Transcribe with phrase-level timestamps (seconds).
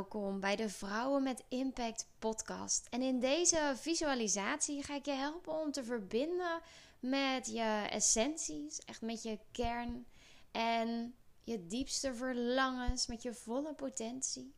[0.00, 2.86] welkom bij de Vrouwen met Impact podcast.
[2.90, 6.60] En in deze visualisatie ga ik je helpen om te verbinden
[7.00, 10.06] met je essenties, echt met je kern
[10.50, 14.54] en je diepste verlangens, met je volle potentie.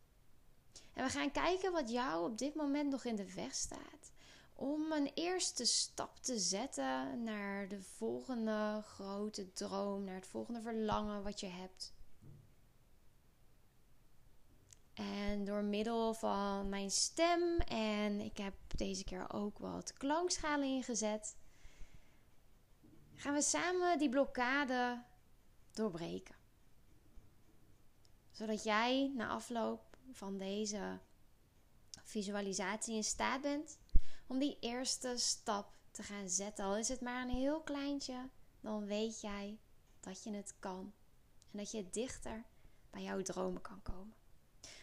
[0.95, 4.13] En we gaan kijken wat jou op dit moment nog in de weg staat
[4.55, 11.23] om een eerste stap te zetten naar de volgende grote droom, naar het volgende verlangen
[11.23, 11.93] wat je hebt.
[14.95, 21.37] En door middel van mijn stem en ik heb deze keer ook wat klankschalen ingezet,
[23.15, 25.03] gaan we samen die blokkade
[25.73, 26.35] doorbreken.
[28.31, 30.99] Zodat jij na afloop van deze
[32.05, 33.79] visualisatie in staat bent
[34.27, 36.65] om die eerste stap te gaan zetten.
[36.65, 38.29] Al is het maar een heel kleintje,
[38.61, 39.59] dan weet jij
[40.01, 40.93] dat je het kan
[41.51, 42.45] en dat je dichter
[42.91, 44.22] bij jouw dromen kan komen.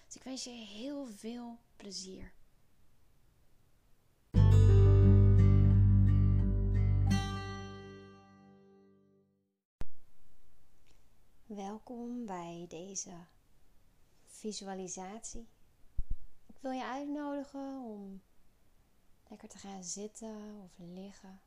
[0.09, 2.31] Dus ik wens je heel veel plezier.
[11.45, 13.11] Welkom bij deze
[14.25, 15.47] visualisatie.
[16.47, 18.21] Ik wil je uitnodigen om
[19.27, 21.41] lekker te gaan zitten of liggen.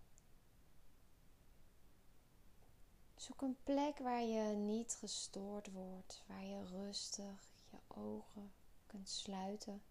[3.16, 8.52] Zoek een plek waar je niet gestoord wordt, waar je rustig je ogen
[8.86, 9.82] kunt sluiten.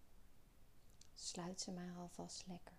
[1.13, 2.75] Sluit ze maar alvast lekker.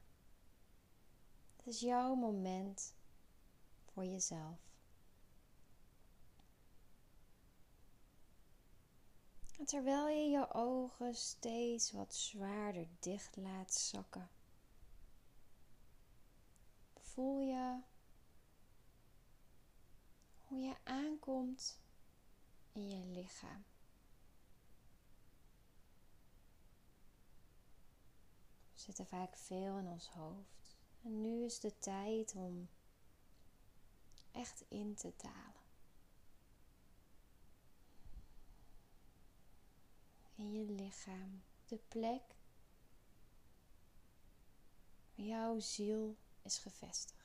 [1.56, 2.94] Het is jouw moment
[3.84, 4.58] voor jezelf.
[9.58, 14.30] En terwijl je je ogen steeds wat zwaarder dicht laat zakken,
[16.96, 17.80] voel je
[20.46, 21.78] hoe je aankomt
[22.72, 23.64] in je lichaam.
[28.82, 30.76] Zitten vaak veel in ons hoofd.
[31.02, 32.68] En nu is de tijd om
[34.32, 35.60] echt in te dalen.
[40.34, 42.36] In je lichaam, de plek
[45.14, 47.20] waar jouw ziel is gevestigd.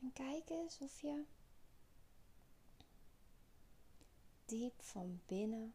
[0.00, 1.24] En kijk eens of je
[4.46, 5.74] diep van binnen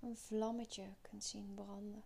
[0.00, 2.04] een vlammetje kunt zien branden.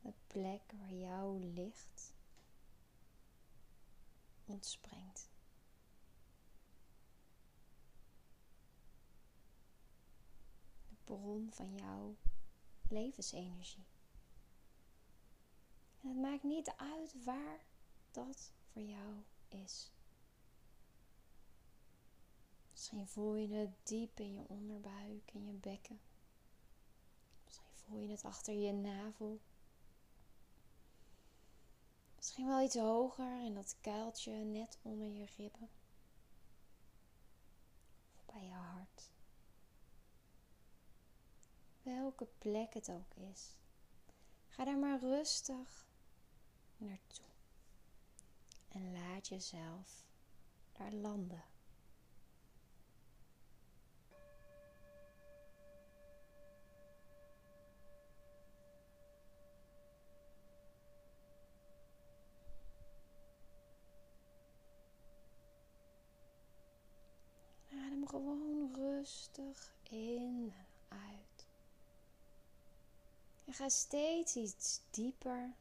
[0.00, 2.14] De plek waar jouw licht
[4.44, 5.30] ontspringt.
[10.88, 12.16] De bron van jouw
[12.88, 13.91] levensenergie.
[16.02, 17.64] En het maakt niet uit waar
[18.10, 19.90] dat voor jou is.
[22.70, 26.00] Misschien voel je het diep in je onderbuik, in je bekken.
[27.44, 29.40] Misschien voel je het achter je navel.
[32.16, 35.70] Misschien wel iets hoger in dat kuiltje net onder je ribben.
[38.16, 39.10] Of bij je hart.
[41.82, 43.56] Welke plek het ook is.
[44.48, 45.91] Ga daar maar rustig
[46.84, 47.26] naartoe.
[48.68, 50.04] En laat jezelf
[50.72, 51.44] daar landen.
[67.70, 71.46] Adem gewoon rustig in en uit.
[73.44, 75.54] En ga steeds iets dieper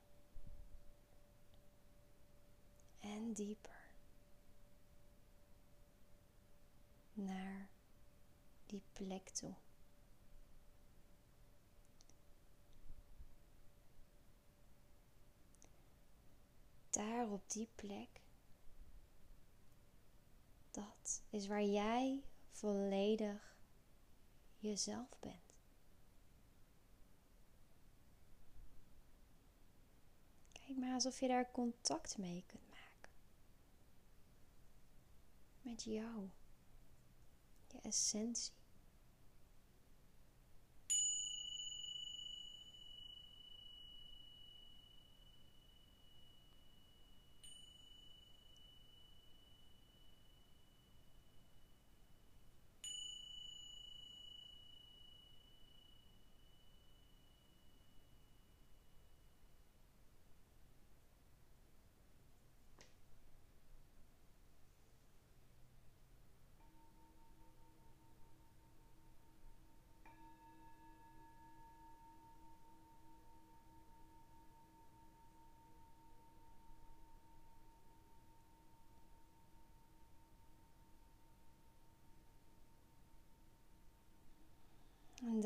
[3.01, 3.79] en dieper
[7.13, 7.69] naar
[8.65, 9.53] die plek toe.
[16.89, 18.21] Daar op die plek,
[20.71, 23.55] dat is waar jij volledig
[24.59, 25.35] jezelf bent.
[30.51, 32.70] Kijk maar alsof je daar contact mee kunt.
[35.61, 36.29] Met jou,
[37.67, 38.60] je essentie.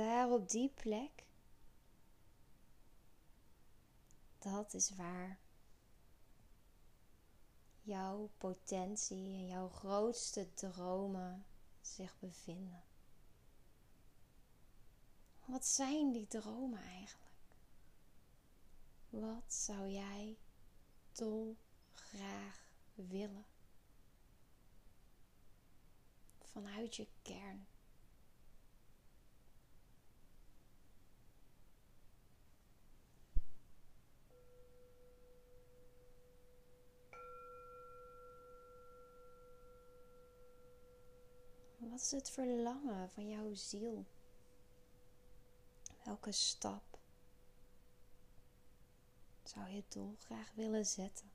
[0.05, 1.23] Daar op die plek,
[4.39, 5.39] dat is waar
[7.81, 11.45] jouw potentie en jouw grootste dromen
[11.81, 12.83] zich bevinden.
[15.45, 17.55] Wat zijn die dromen eigenlijk?
[19.09, 20.37] Wat zou jij
[21.11, 21.57] dol
[21.93, 23.45] graag willen?
[26.41, 27.67] Vanuit je kern.
[41.95, 44.05] Wat is het verlangen van jouw ziel?
[46.03, 46.99] Welke stap
[49.43, 51.34] zou je dolgraag willen zetten?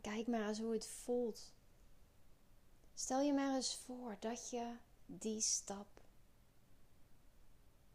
[0.00, 1.52] Kijk maar eens hoe het voelt.
[2.94, 4.76] Stel je maar eens voor dat je
[5.06, 6.00] die stap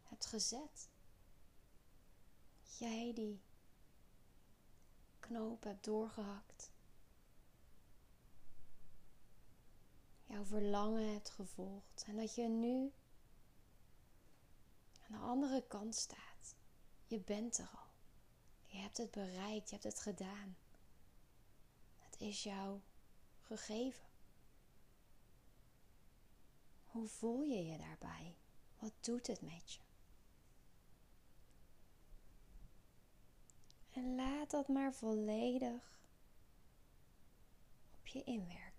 [0.02, 0.88] hebt gezet.
[2.78, 3.40] Jij die
[5.20, 6.70] knoop hebt doorgehakt.
[10.24, 12.04] Jouw verlangen hebt gevolgd.
[12.06, 12.92] En dat je nu
[15.02, 16.54] aan de andere kant staat.
[17.06, 17.90] Je bent er al.
[18.66, 20.56] Je hebt het bereikt, je hebt het gedaan
[22.16, 22.80] is jou
[23.40, 24.04] gegeven.
[26.84, 28.36] Hoe voel je je daarbij?
[28.78, 29.80] Wat doet het met je?
[33.92, 36.00] En laat dat maar volledig
[37.98, 38.75] op je inwerken.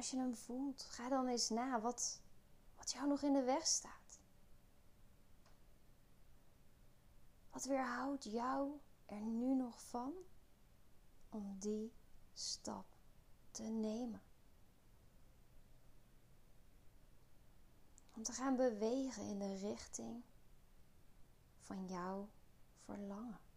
[0.00, 2.20] Als je hem voelt, ga dan eens na wat,
[2.76, 4.20] wat jou nog in de weg staat.
[7.50, 10.12] Wat weerhoudt jou er nu nog van
[11.28, 11.92] om die
[12.32, 12.86] stap
[13.50, 14.22] te nemen?
[18.14, 20.22] Om te gaan bewegen in de richting
[21.58, 22.28] van jouw
[22.84, 23.49] verlangen.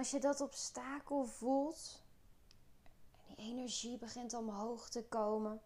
[0.00, 2.02] Als je dat obstakel voelt,
[3.12, 5.62] en die energie begint omhoog te komen.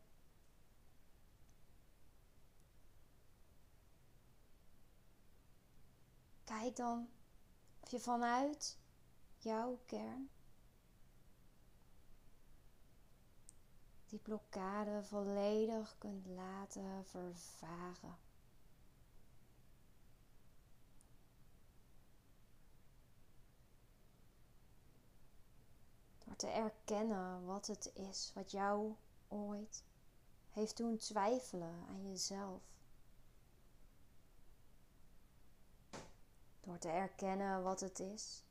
[6.45, 7.09] Kijk dan
[7.81, 8.79] of je vanuit
[9.39, 10.31] jouw kern
[14.07, 18.24] die blokkade volledig kunt laten vervagen.
[26.37, 28.95] Te erkennen wat het is wat jou
[29.29, 29.85] ooit
[30.51, 32.63] heeft doen twijfelen aan jezelf.
[36.61, 38.45] Door te erkennen wat het is.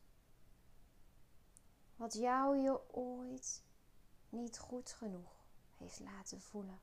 [1.95, 3.63] Wat jou je ooit
[4.29, 5.45] niet goed genoeg
[5.77, 6.79] heeft laten voelen.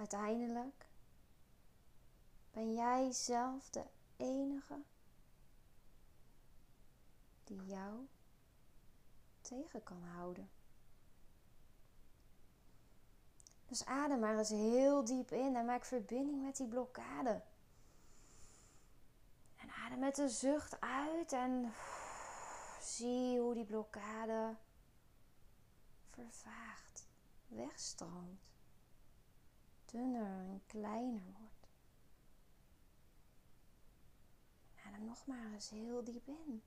[0.00, 0.86] Uiteindelijk
[2.50, 3.84] ben jij zelf de
[4.16, 4.82] enige
[7.44, 8.06] die jou
[9.40, 10.50] tegen kan houden.
[13.66, 17.42] Dus adem maar eens heel diep in en maak verbinding met die blokkade.
[19.56, 21.72] En adem met een zucht uit en
[22.80, 24.56] zie hoe die blokkade
[26.10, 27.06] vervaagt,
[27.46, 28.40] wegstroomt,
[29.90, 31.68] dunner en kleiner wordt.
[34.86, 36.62] Adem nog maar eens heel diep in.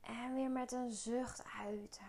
[0.00, 2.00] En weer met een zucht uit.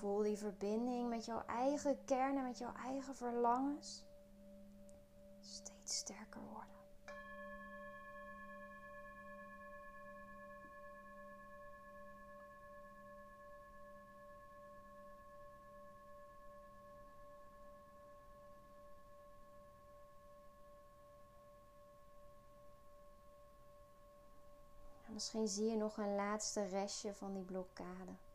[0.00, 4.04] Voel die verbinding met jouw eigen kern en met jouw eigen verlangens
[5.40, 6.78] steeds sterker worden.
[25.20, 28.29] misschien zie je nog een laatste restje van die blokkade.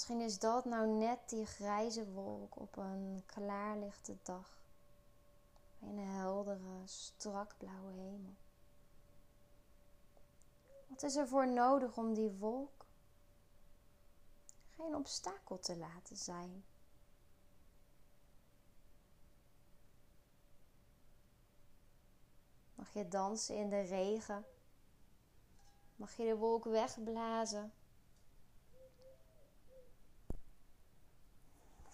[0.00, 4.58] Misschien is dat nou net die grijze wolk op een klaarlichte dag.
[5.78, 8.34] In een heldere, strak blauwe hemel.
[10.86, 12.86] Wat is er voor nodig om die wolk
[14.70, 16.64] geen obstakel te laten zijn?
[22.74, 24.44] Mag je dansen in de regen?
[25.96, 27.72] Mag je de wolk wegblazen?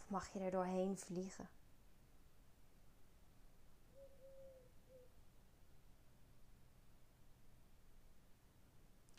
[0.06, 1.48] Mag je er doorheen vliegen?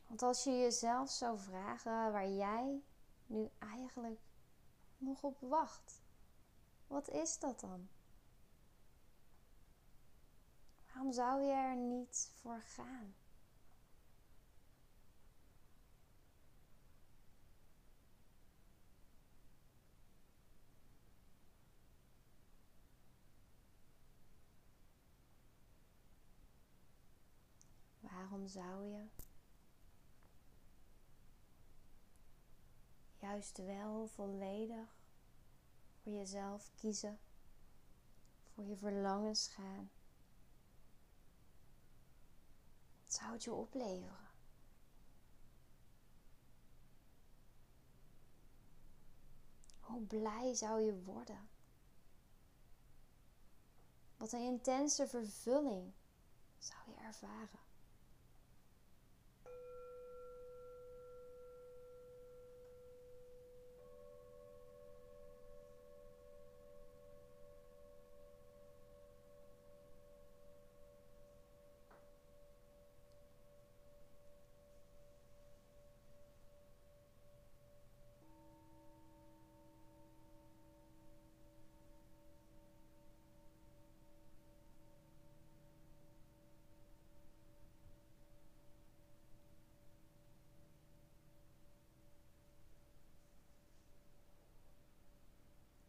[0.08, 2.82] Want als je jezelf zou vragen waar jij
[3.26, 4.20] nu eigenlijk
[4.98, 6.02] nog op wacht,
[6.88, 7.90] wat is dat dan?
[10.86, 13.16] Waarom zou je er niet voor gaan?
[28.18, 29.06] Waarom zou je
[33.20, 34.90] juist wel volledig
[36.02, 37.20] voor jezelf kiezen,
[38.54, 39.90] voor je verlangens gaan?
[43.04, 44.30] Wat zou het je opleveren?
[49.80, 51.50] Hoe blij zou je worden?
[54.18, 55.94] Wat een intense vervulling
[56.58, 57.67] zou je ervaren?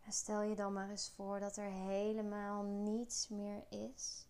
[0.08, 4.26] En stel je dan maar eens voor dat er helemaal niets meer is.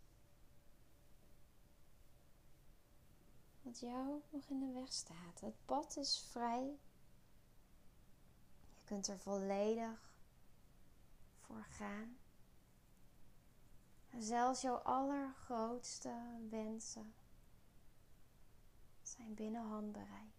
[3.62, 5.40] Wat jou nog in de weg staat.
[5.40, 6.78] Het pad is vrij.
[8.75, 10.12] Je kunt er volledig
[11.40, 12.16] voor gaan.
[14.11, 16.14] En zelfs jouw allergrootste
[16.50, 17.14] wensen
[19.02, 20.38] zijn binnen handbereik.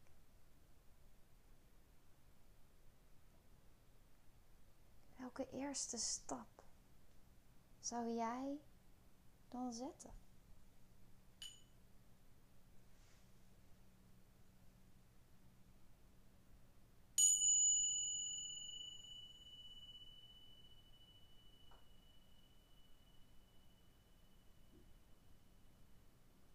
[5.40, 6.64] Welke eerste stap
[7.80, 8.60] zou jij
[9.50, 10.10] dan zetten?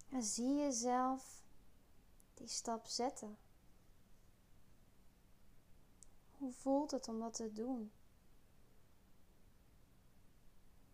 [0.09, 1.43] En zie jezelf
[2.35, 3.37] die stap zetten.
[6.39, 7.93] Hoe voelt het om dat te doen?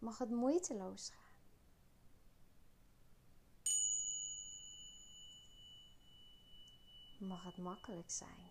[0.01, 1.19] mag het moeiteloos gaan.
[7.29, 8.51] Mag het makkelijk zijn.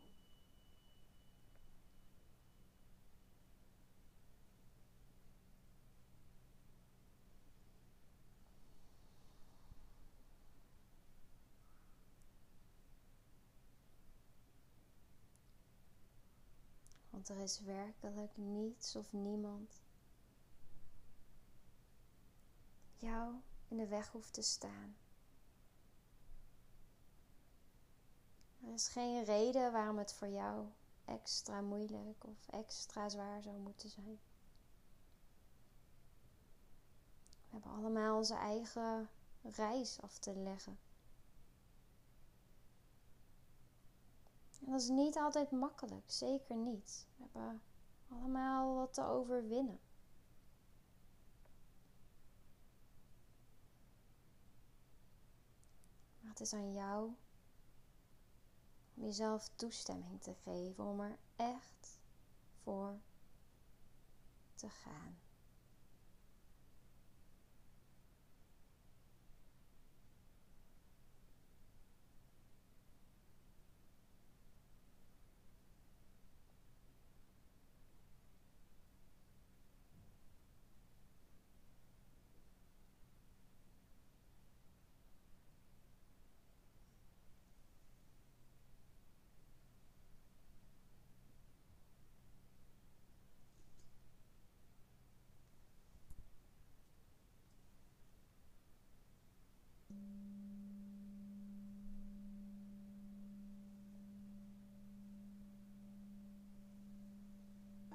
[17.10, 19.82] Want er is werkelijk niets of niemand
[23.00, 23.34] jou
[23.68, 24.98] in de weg hoeft te staan.
[28.64, 30.68] Er is geen reden waarom het voor jou
[31.06, 34.20] extra moeilijk of extra zwaar zou moeten zijn.
[37.50, 39.10] We hebben allemaal onze eigen
[39.42, 40.80] reis af te leggen.
[44.66, 47.08] En dat is niet altijd makkelijk, zeker niet.
[47.16, 47.62] We hebben
[48.10, 49.80] allemaal wat te overwinnen.
[56.42, 57.16] Is aan jou
[58.94, 62.00] om jezelf toestemming te geven om er echt
[62.64, 63.00] voor
[64.56, 65.20] te gaan.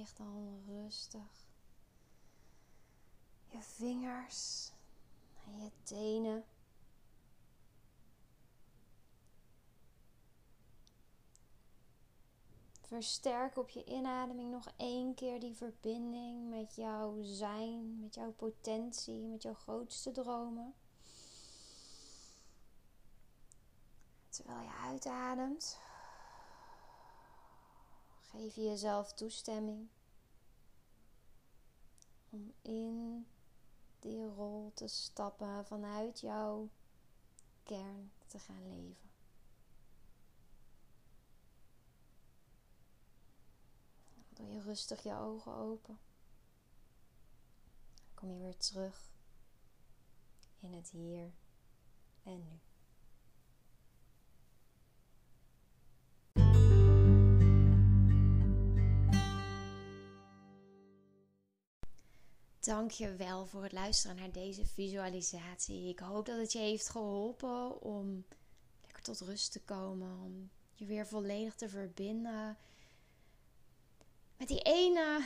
[0.00, 1.48] beweeg dan rustig
[3.46, 4.72] je vingers
[5.46, 6.44] en je tenen.
[12.80, 19.26] Versterk op je inademing nog één keer die verbinding met jouw zijn, met jouw potentie,
[19.26, 20.74] met jouw grootste dromen.
[24.28, 25.78] Terwijl je uitademt,
[28.30, 29.88] geef je jezelf toestemming
[32.30, 33.26] om in
[33.98, 36.68] die rol te stappen vanuit jouw
[37.62, 39.10] kern te gaan leven.
[44.28, 45.98] Doe je rustig je ogen open.
[48.14, 49.12] Kom je weer terug
[50.60, 51.32] in het hier
[52.22, 52.69] en nu.
[62.60, 65.88] Dank je wel voor het luisteren naar deze visualisatie.
[65.88, 68.24] Ik hoop dat het je heeft geholpen om
[68.82, 70.20] lekker tot rust te komen.
[70.24, 72.58] Om je weer volledig te verbinden
[74.36, 75.24] met die ene,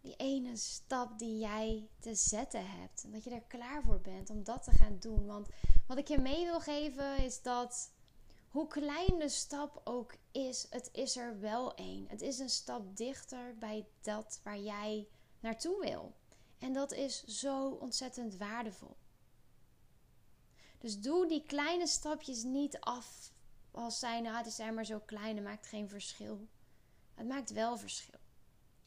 [0.00, 3.04] die ene stap die jij te zetten hebt.
[3.04, 5.26] En dat je er klaar voor bent om dat te gaan doen.
[5.26, 5.48] Want
[5.86, 7.92] wat ik je mee wil geven is dat
[8.48, 12.08] hoe klein de stap ook is, het is er wel één.
[12.08, 15.08] Het is een stap dichter bij dat waar jij
[15.40, 16.14] naartoe wil.
[16.58, 18.96] En dat is zo ontzettend waardevol.
[20.78, 23.32] Dus doe die kleine stapjes niet af
[23.70, 26.48] als zijn, ah, die zijn maar zo klein, dat maakt geen verschil.
[27.14, 28.18] Het maakt wel verschil.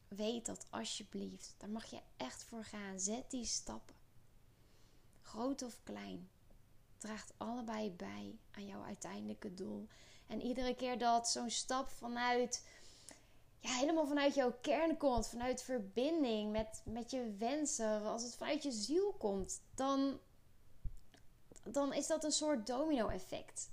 [0.08, 1.54] Weet dat alsjeblieft.
[1.58, 3.00] Daar mag je echt voor gaan.
[3.00, 3.94] Zet die stappen.
[5.20, 6.30] Groot of klein.
[6.98, 9.88] Draagt allebei bij aan jouw uiteindelijke doel.
[10.26, 12.66] En iedere keer dat zo'n stap vanuit
[13.62, 18.62] ja, helemaal vanuit jouw kern komt, vanuit verbinding met, met je wensen, als het vanuit
[18.62, 20.18] je ziel komt, dan,
[21.64, 23.70] dan is dat een soort domino-effect.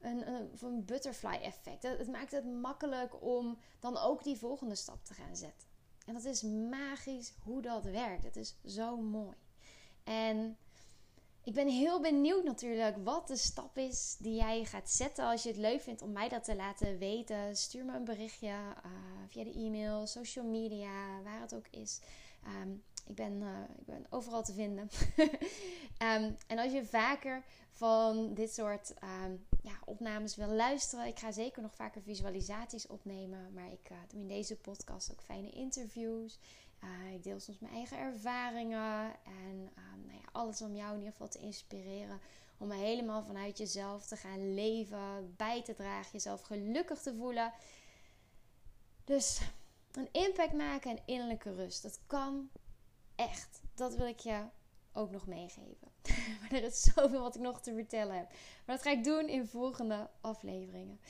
[0.00, 1.82] Een, een, een butterfly-effect.
[1.82, 5.68] Het, het maakt het makkelijk om dan ook die volgende stap te gaan zetten.
[6.06, 8.24] En dat is magisch hoe dat werkt.
[8.24, 9.36] Het is zo mooi.
[10.04, 10.56] En
[11.48, 15.24] ik ben heel benieuwd natuurlijk wat de stap is die jij gaat zetten.
[15.24, 18.46] Als je het leuk vindt om mij dat te laten weten, stuur me een berichtje
[18.46, 18.90] uh,
[19.28, 22.00] via de e-mail, social media, waar het ook is.
[22.44, 22.70] Ehm,
[23.06, 24.88] ik, ben, uh, ik ben overal te vinden.
[25.98, 31.32] um, en als je vaker van dit soort um, ja, opnames wil luisteren, ik ga
[31.32, 33.52] zeker nog vaker visualisaties opnemen.
[33.52, 36.38] Maar ik uh, doe in deze podcast ook fijne interviews
[36.84, 40.98] Uh, ik deel soms mijn eigen ervaringen en ehm, nou ja, alles om jou in
[40.98, 42.20] ieder geval te inspireren.
[42.58, 47.52] Om helemaal vanuit jezelf te gaan leven, bij te dragen, jezelf gelukkig te voelen.
[49.04, 49.40] Dus
[49.92, 51.82] een impact maken en innerlijke rust.
[51.82, 52.50] Dat kan
[53.14, 53.60] echt.
[53.74, 54.44] Dat wil ik je
[54.92, 55.88] ook nog meegeven.
[56.40, 58.30] maar er is zoveel wat ik nog te vertellen heb.
[58.64, 61.00] Maar dat ga ik doen in volgende afleveringen.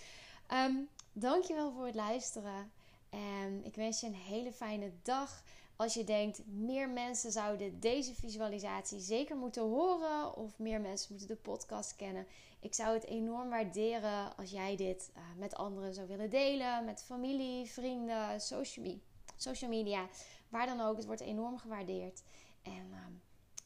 [0.52, 2.72] Um, dankjewel voor het luisteren.
[3.10, 5.42] En ik wens je een hele fijne dag.
[5.78, 10.36] Als je denkt, meer mensen zouden deze visualisatie zeker moeten horen.
[10.36, 12.26] Of meer mensen moeten de podcast kennen.
[12.60, 16.84] Ik zou het enorm waarderen als jij dit uh, met anderen zou willen delen.
[16.84, 18.98] Met familie, vrienden, social,
[19.36, 20.08] social media.
[20.48, 20.96] Waar dan ook.
[20.96, 22.22] Het wordt enorm gewaardeerd.
[22.62, 23.06] En uh,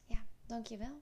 [0.07, 1.01] ja, dankjewel.